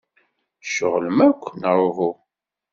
Tceɣlem 0.63 1.19
akk, 1.29 1.43
neɣ 1.59 1.77
uhu? 1.87 2.11